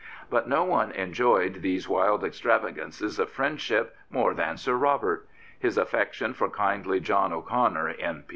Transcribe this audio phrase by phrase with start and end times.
[0.31, 5.27] But no one enjoyed these wild extravagances of friendship more than Sir Robert,
[5.59, 8.23] His affection for kindly John O'Connor, M.